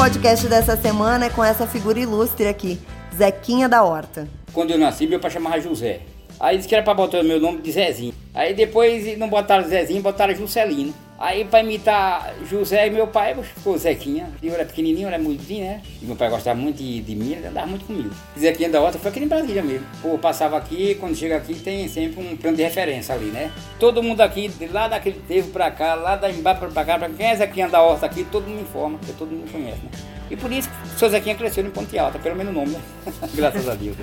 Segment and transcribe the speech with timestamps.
[0.00, 2.80] podcast dessa semana é com essa figura ilustre aqui,
[3.14, 4.26] Zequinha da Horta.
[4.50, 6.00] Quando eu nasci, meu pai chamava José.
[6.40, 8.14] Aí disse que era pra botar o meu nome de Zezinho.
[8.32, 10.94] Aí depois não botaram Zezinho, botaram Juscelino.
[11.20, 14.30] Aí pra imitar José e meu pai, ficou Zequinha.
[14.42, 15.82] Eu era pequenininho, eu era mudinho, né?
[16.00, 18.08] E meu pai gostava muito de, de mim, ele andava muito comigo.
[18.38, 19.86] Zequinha da Horta foi aqui em Brasília mesmo.
[20.00, 23.52] Pô, passava aqui, quando chega aqui tem sempre um plano de referência ali, né?
[23.78, 27.10] Todo mundo aqui, de lá daquele tempo pra cá, lá da embaixo pra cá, pra
[27.10, 29.90] quem é Zequinha da Horta aqui, todo mundo informa, porque todo mundo conhece, né?
[30.30, 32.80] E por isso o seu Zequinha cresceu em Ponte Alta, pelo menos o nome, né?
[33.34, 33.94] Graças a Deus.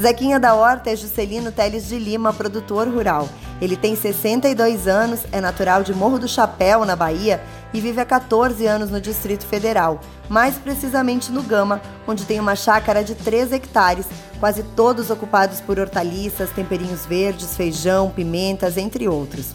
[0.00, 3.28] Zequinha da Horta é Juscelino Teles de Lima, produtor rural.
[3.60, 7.40] Ele tem 62 anos, é natural de Morro do Chapéu, na Bahia,
[7.72, 12.56] e vive há 14 anos no Distrito Federal, mais precisamente no Gama, onde tem uma
[12.56, 14.06] chácara de 3 hectares,
[14.40, 19.54] quase todos ocupados por hortaliças, temperinhos verdes, feijão, pimentas, entre outros.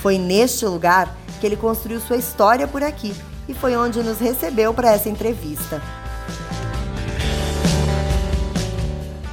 [0.00, 3.14] Foi neste lugar que ele construiu sua história por aqui
[3.46, 5.80] e foi onde nos recebeu para essa entrevista.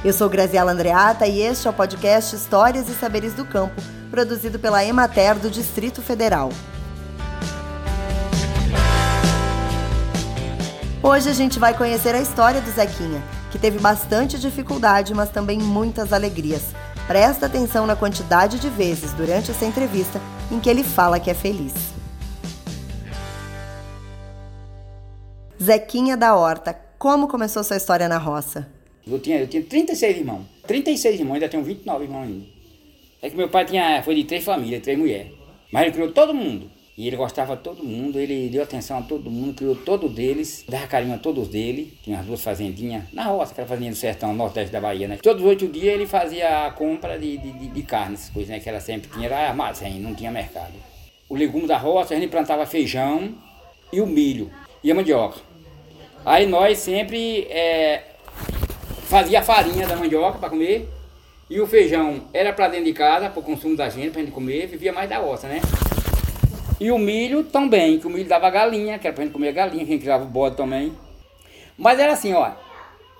[0.04, 4.58] Eu sou Graziela Andreata e este é o podcast Histórias e Saberes do Campo, produzido
[4.58, 6.48] pela Emater do Distrito Federal.
[11.00, 13.22] Hoje a gente vai conhecer a história do Zequinha,
[13.52, 16.62] que teve bastante dificuldade, mas também muitas alegrias.
[17.06, 21.34] Presta atenção na quantidade de vezes durante essa entrevista em que ele fala que é
[21.34, 21.74] feliz.
[25.62, 28.81] Zequinha da Horta, como começou sua história na roça?
[29.06, 30.42] Eu tinha, eu tinha 36 irmãos.
[30.66, 32.46] 36 irmãos, ainda tenho 29 irmãos ainda.
[33.20, 35.32] É que meu pai tinha, foi de três famílias, três mulheres.
[35.70, 36.70] Mas ele criou todo mundo.
[36.96, 40.62] E ele gostava de todo mundo, ele deu atenção a todo mundo, criou todos deles,
[40.68, 41.92] dava carinho a todos dele.
[42.02, 45.18] Tinha as duas fazendinhas na roça, aquela fazendinha do sertão, nordeste da Bahia, né?
[45.22, 48.50] Todos os oito dias ele fazia a compra de, de, de, de carne, essas coisas,
[48.50, 48.60] né?
[48.60, 50.74] Que ela sempre tinha, era armazém, não tinha mercado.
[51.28, 53.34] O legume da roça, a gente plantava feijão
[53.90, 54.50] e o milho
[54.84, 55.40] e a mandioca.
[56.26, 58.11] Aí nós sempre é,
[59.12, 60.88] fazia a farinha da mandioca para comer
[61.50, 64.32] e o feijão era para dentro de casa, para o consumo da gente, para gente
[64.32, 65.60] comer, vivia mais da roça, né?
[66.80, 69.84] E o milho também, que o milho dava galinha, que era para gente comer galinha,
[69.84, 70.94] quem criava o bode também.
[71.76, 72.52] Mas era assim, ó,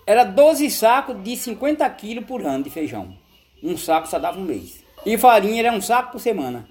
[0.07, 3.15] era 12 sacos de 50 quilos por ano de feijão.
[3.63, 4.83] Um saco só dava um mês.
[5.05, 6.67] E farinha era um saco por semana.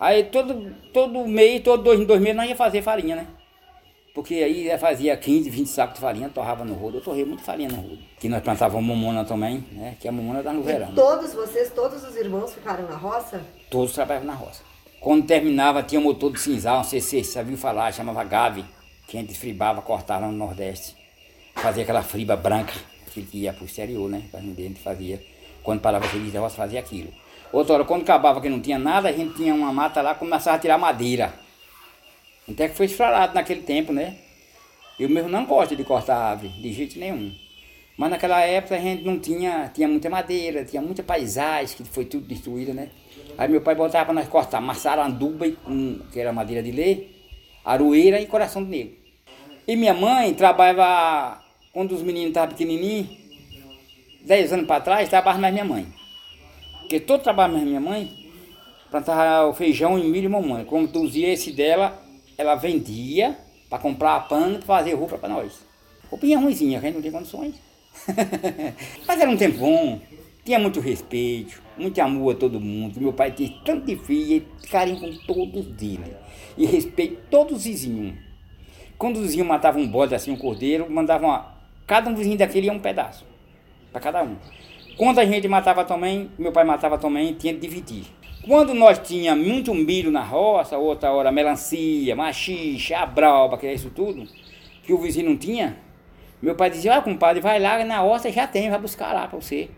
[0.00, 3.26] Aí todo, todo mês, todo dois, dois meses nós ia fazer farinha, né?
[4.14, 6.98] Porque aí fazia 15, 20 sacos de farinha, torrava no rodo.
[6.98, 7.98] Eu torrei muito farinha no rodo.
[8.20, 9.96] Que nós plantávamos momona também, né?
[9.98, 10.94] Que a momona dá no E verão.
[10.94, 13.42] todos vocês, todos os irmãos ficaram na roça?
[13.68, 14.62] Todos trabalhavam na roça.
[15.00, 18.64] Quando terminava, tinha motor de cinzal, não sei se você já viu falar, chamava Gave,
[19.08, 20.96] que a gente fribava, cortava no Nordeste.
[21.56, 22.72] Fazia aquela friba branca,
[23.12, 24.22] que ia para o exterior, né?
[24.32, 25.20] A gente fazia.
[25.62, 27.12] Quando parava feliz da roça, fazia aquilo.
[27.52, 30.56] Outra hora, quando acabava que não tinha nada, a gente tinha uma mata lá, começava
[30.56, 31.34] a tirar madeira.
[32.48, 34.16] Até que foi esfralado naquele tempo, né?
[34.98, 37.32] Eu mesmo não gosto de cortar árvore, de jeito nenhum.
[37.96, 42.04] Mas naquela época a gente não tinha, tinha muita madeira, tinha muita paisagem, que foi
[42.04, 42.90] tudo destruída, né?
[43.38, 45.46] Aí meu pai botava para nós cortar maçaranduba,
[46.12, 47.14] que era madeira de lei,
[47.64, 48.96] aroeira e coração de negro.
[49.66, 53.08] E minha mãe trabalhava, quando os meninos estavam pequenininhos,
[54.22, 55.86] 10 anos para trás, trabalhava mais minha mãe.
[56.80, 58.10] Porque todo trabalho mais minha mãe,
[58.90, 60.64] plantava o feijão e milho e mamãe.
[60.64, 62.03] Como produzia esse dela,
[62.36, 65.60] ela vendia para comprar pano para fazer roupa para nós.
[66.10, 67.54] Roupinha ruimzinha, que a gente não tinha condições.
[69.06, 70.00] Mas era um tempo bom,
[70.44, 73.00] tinha muito respeito, muito amor a todo mundo.
[73.00, 76.16] Meu pai tinha tanto de filho, carinho com todos dele.
[76.56, 78.14] E respeito todos os vizinhos.
[78.98, 81.54] Quando os vizinhos matavam um bode assim, um cordeiro, mandavam a,
[81.86, 83.24] cada um vizinho daquele ia um pedaço.
[83.90, 84.36] Para cada um.
[84.96, 88.04] Quando a gente matava também, meu pai matava também, tinha de dividir.
[88.46, 93.90] Quando nós tínhamos muito milho na roça, outra hora melancia, machixe, abralba, que é isso
[93.90, 94.28] tudo,
[94.82, 95.78] que o vizinho não tinha,
[96.42, 99.40] meu pai dizia, ah, compadre, vai lá na roça já tem, vai buscar lá para
[99.40, 99.70] você.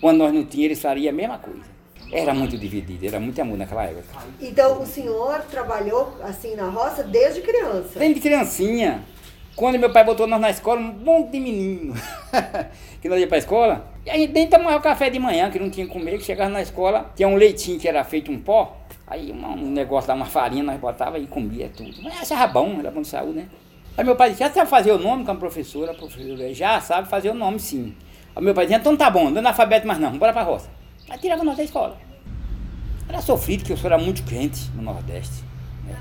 [0.00, 1.76] Quando nós não tínhamos, eles fariam a mesma coisa.
[2.12, 4.04] Era muito dividido, era muito amor naquela época.
[4.40, 7.98] Então o senhor trabalhou assim na roça desde criança?
[7.98, 9.02] Desde criancinha.
[9.56, 11.94] Quando meu pai botou nós na escola, um monte de menino.
[13.02, 13.95] que nós ia pra escola.
[14.06, 16.62] E a gente nem tomava café de manhã, que não tinha comer, que chegava na
[16.62, 18.76] escola, tinha um leitinho que era feito um pó.
[19.04, 22.00] Aí um, negócio lá, uma farinha, nós botava e comia tudo.
[22.04, 23.48] Mas achava bom, era bom de saúde, né?
[23.98, 25.90] Aí meu pai disse, já sabe fazer o nome como professora?
[25.90, 27.96] A professora já sabe fazer o nome, sim.
[28.36, 30.70] Aí meu pai dizia, então tá bom, dando alfabeto mais não, bora pra roça.
[31.10, 31.98] Aí tirava nós da escola.
[33.08, 35.42] Era sofrido, que eu sou era muito quente no Nordeste.
[35.84, 35.96] Né?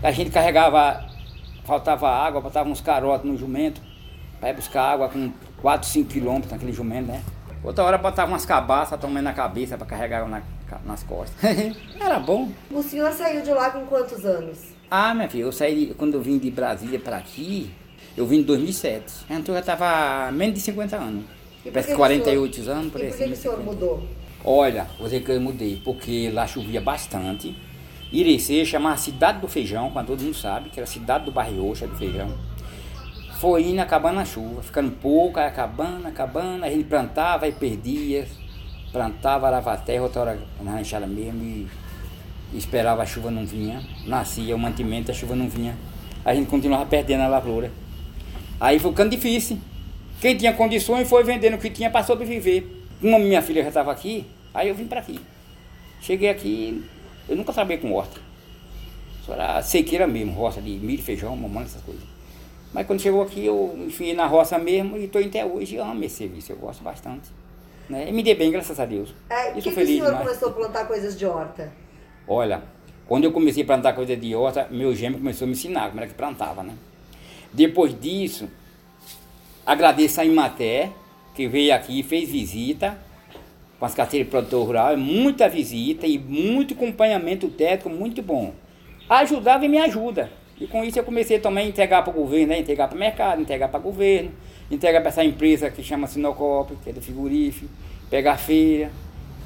[0.00, 1.04] A gente carregava,
[1.64, 3.80] faltava água, botava uns carotes no jumento,
[4.38, 7.20] para ir buscar água com 4, 5 quilômetros naquele jumento, né?
[7.62, 10.42] Outra hora botava umas cabaças também na cabeça para carregar na,
[10.84, 11.36] nas costas.
[12.00, 12.50] Era bom.
[12.70, 14.58] O senhor saiu de lá com quantos anos?
[14.90, 17.70] Ah, minha filha, eu saí, quando eu vim de Brasília para aqui,
[18.16, 19.26] eu vim em 2007.
[19.28, 21.24] Então eu já estava menos de 50 anos.
[21.70, 24.02] Parece que 48 senhor, anos, por E por que, que o senhor mudou?
[24.44, 27.54] Olha, dizer que eu mudei, porque lá chovia bastante.
[28.10, 31.86] Irecê chamava Cidade do Feijão, quando todo mundo sabe, que era a cidade do Barrioxa
[31.86, 32.32] do Feijão.
[33.38, 38.26] Foi indo acabando a chuva, ficando pouco, aí acabando, acabando, a gente plantava e perdia,
[38.90, 41.68] plantava, lavava a terra, outra hora na enxada mesmo e
[42.52, 45.76] esperava a chuva não vinha, nascia o mantimento, a chuva não vinha.
[46.24, 47.70] A gente continuava perdendo a lavoura.
[48.60, 49.56] Aí foi ficando difícil.
[50.20, 52.66] Quem tinha condições foi vendendo o que tinha para sobreviver.
[53.00, 55.20] Como minha filha já estava aqui, aí eu vim para aqui.
[56.00, 56.84] Cheguei aqui,
[57.28, 58.20] eu nunca trabalhei com horta.
[59.24, 62.17] Só era sequeira mesmo, roça de milho, feijão, mamão, essas coisas.
[62.72, 65.76] Mas quando chegou aqui, eu enfiei na roça mesmo e estou até hoje.
[65.76, 67.30] Eu amo esse serviço, eu gosto bastante.
[67.88, 68.08] Né?
[68.08, 69.14] E me dê bem, graças a Deus.
[69.30, 70.18] É, que, que o senhor demais.
[70.18, 71.72] começou a plantar coisas de horta?
[72.26, 72.62] Olha,
[73.06, 76.00] quando eu comecei a plantar coisas de horta, meu gêmeo começou a me ensinar como
[76.00, 76.74] era que plantava, né?
[77.52, 78.48] Depois disso,
[79.64, 80.90] agradeço a Imaté,
[81.34, 82.98] que veio aqui e fez visita
[83.78, 88.52] com as carteiras de produtor rural, muita visita e muito acompanhamento técnico muito bom.
[89.08, 90.30] Ajudava e me ajuda.
[90.60, 92.58] E com isso eu comecei também a entregar para o governo, né?
[92.58, 94.30] entregar para o mercado, entregar para o governo,
[94.70, 97.70] entregar para essa empresa que chama Sinocop, que é do frigorífico,
[98.10, 98.90] pegar feira.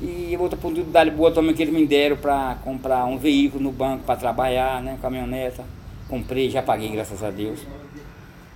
[0.00, 4.04] E outra oportunidade boa também que eles me deram para comprar um veículo no banco
[4.04, 4.98] para trabalhar, né?
[5.00, 5.64] caminhoneta.
[6.08, 7.60] Comprei, já paguei, graças a Deus.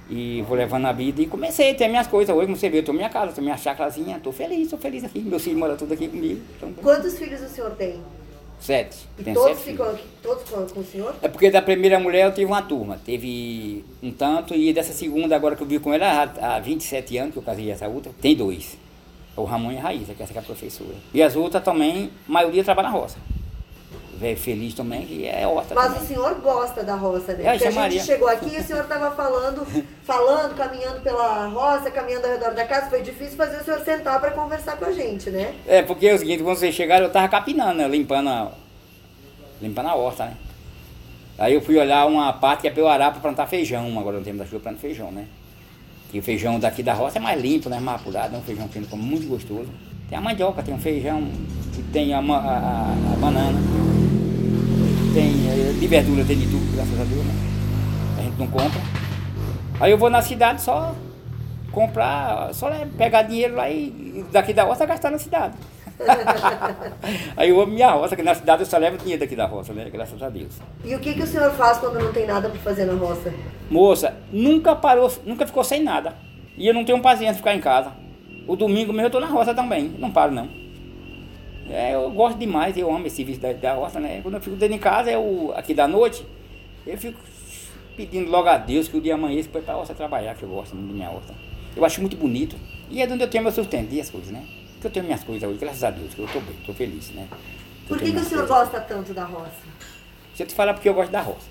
[0.08, 2.34] E vou levando a vida e comecei a ter minhas coisas.
[2.34, 5.04] Hoje, como você vê, eu tô minha casa, tô minha chacrazinha, tô feliz, estou feliz
[5.04, 5.20] aqui.
[5.20, 6.40] Meus filhos moram tudo aqui comigo.
[6.82, 8.00] Quantos filhos o senhor tem?
[8.58, 8.96] Sete.
[9.18, 11.14] E tem todos sete ficam aqui, todos com, com, o senhor?
[11.22, 15.36] É porque da primeira mulher eu tive uma turma, teve um tanto, e dessa segunda
[15.36, 18.10] agora que eu vi com ela há, há 27 anos, que eu casei essa outra,
[18.20, 18.76] tem dois.
[19.36, 20.94] O Ramon e a Raíssa, que essa que é a professora.
[21.12, 23.18] E as outras também, a maioria trabalha na roça
[24.16, 25.74] velho feliz também, que é horta.
[25.74, 26.02] Mas também.
[26.02, 27.44] o senhor gosta da roça, né?
[27.44, 29.66] É, Porque a gente chegou aqui e o senhor estava falando,
[30.02, 32.88] falando, caminhando pela roça, caminhando ao redor da casa.
[32.88, 35.54] Foi difícil fazer o senhor sentar para conversar com a gente, né?
[35.66, 37.88] É, porque é o seguinte, quando vocês chegaram, eu estava capinando, né?
[37.88, 38.52] limpando, a,
[39.60, 40.36] limpando a horta, né?
[41.38, 44.24] Aí eu fui olhar uma parte que é pelo ará para plantar feijão, agora no
[44.24, 45.26] tempo da chuva plantando feijão, né?
[46.10, 47.78] Que o feijão daqui da roça é mais limpo, né?
[47.78, 49.68] Mais apurado, é um feijão que come muito gostoso.
[50.08, 51.28] Tem a mandioca, tem o feijão,
[51.92, 53.85] tem a, a, a, a banana
[55.16, 57.32] tem eh, de verdura, tem de tudo, graças a Deus, né?
[58.18, 58.80] A gente não compra.
[59.80, 60.94] Aí eu vou na cidade só
[61.72, 65.54] comprar, só pegar dinheiro lá e daqui da roça gastar na cidade.
[67.34, 69.72] Aí eu amo minha roça, que na cidade eu só levo dinheiro daqui da roça,
[69.72, 69.88] né?
[69.90, 70.58] Graças a Deus.
[70.84, 73.32] E o que, que o senhor faz quando não tem nada para fazer na roça?
[73.70, 76.14] Moça, nunca parou, nunca ficou sem nada.
[76.58, 77.90] E eu não tenho paciência de ficar em casa.
[78.46, 80.65] O domingo mesmo eu tô na roça também, não paro não.
[81.70, 84.20] É, eu gosto demais, eu amo esse serviço da, da roça, né?
[84.22, 86.24] Quando eu fico dentro de casa, eu, aqui da noite,
[86.86, 87.18] eu fico
[87.96, 90.76] pedindo logo a Deus que o dia amanheça para a roça trabalhar, que eu gosto
[90.76, 91.34] muito da minha horta.
[91.74, 92.56] Eu acho muito bonito.
[92.90, 94.44] E é onde eu tenho meu sustento e as coisas, né?
[94.74, 97.10] Porque eu tenho minhas coisas hoje, graças a Deus, que eu estou bem, estou feliz,
[97.10, 97.26] né?
[97.88, 98.68] Por que, que o senhor coisas.
[98.68, 99.50] gosta tanto da roça?
[100.28, 101.48] Deixa eu te falar porque eu gosto da roça.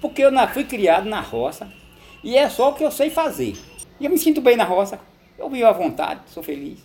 [0.00, 1.68] Porque eu fui criado na roça
[2.24, 3.56] e é só o que eu sei fazer.
[4.00, 4.98] E eu me sinto bem na roça.
[5.38, 6.78] Eu vivo à vontade, sou feliz.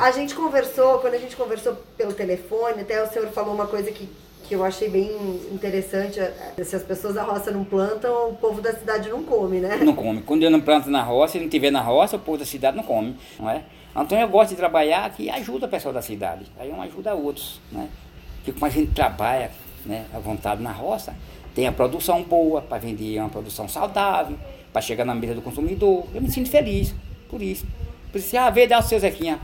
[0.00, 3.90] A gente conversou, quando a gente conversou pelo telefone, até o senhor falou uma coisa
[3.90, 4.08] que,
[4.44, 5.10] que eu achei bem
[5.50, 6.20] interessante.
[6.20, 9.76] É, se as pessoas da roça não plantam, o povo da cidade não come, né?
[9.82, 10.22] Não come.
[10.22, 12.76] Quando eu não planto na roça, e não tiver na roça, o povo da cidade
[12.76, 13.64] não come, não é?
[13.96, 16.46] Então eu gosto de trabalhar que ajuda a pessoa da cidade.
[16.58, 17.88] Aí um ajuda outros, né?
[18.36, 19.50] Porque como a gente trabalha
[19.84, 21.14] né, à vontade na roça,
[21.54, 24.38] tem a produção boa para vender uma produção saudável,
[24.72, 26.06] para chegar na mesa do consumidor.
[26.14, 26.94] Eu me sinto feliz
[27.28, 27.66] por isso.
[28.12, 29.40] Por isso, ah, vê, dá o seu Zequinha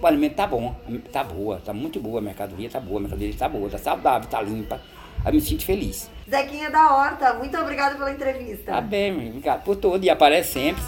[0.00, 0.74] o alimento tá bom,
[1.12, 4.28] tá boa, tá muito boa, a mercadoria tá boa, a mercadoria tá boa, tá saudável,
[4.28, 4.80] tá limpa.
[5.24, 6.10] Aí me sinto feliz.
[6.28, 8.72] Zequinha da Horta, muito obrigada pela entrevista.
[8.72, 10.82] Tá bem, obrigado por tudo e aparece sempre.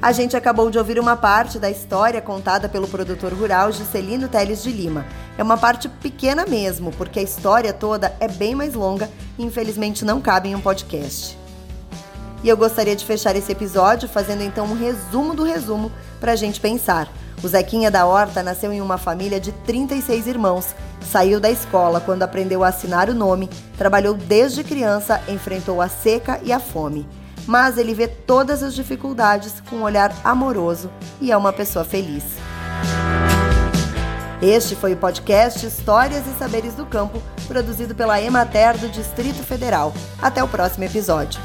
[0.00, 4.62] A gente acabou de ouvir uma parte da história contada pelo produtor rural Juscelino Teles
[4.62, 5.04] de Lima.
[5.36, 10.04] É uma parte pequena mesmo, porque a história toda é bem mais longa e infelizmente
[10.04, 11.36] não cabe em um podcast.
[12.42, 15.90] E eu gostaria de fechar esse episódio fazendo então um resumo do resumo
[16.20, 17.08] para a gente pensar.
[17.42, 20.74] O Zequinha da Horta nasceu em uma família de 36 irmãos.
[21.00, 26.40] Saiu da escola quando aprendeu a assinar o nome, trabalhou desde criança, enfrentou a seca
[26.42, 27.06] e a fome.
[27.46, 30.90] Mas ele vê todas as dificuldades com um olhar amoroso
[31.20, 32.24] e é uma pessoa feliz.
[34.42, 39.94] Este foi o podcast Histórias e Saberes do Campo, produzido pela Emater do Distrito Federal.
[40.20, 41.40] Até o próximo episódio.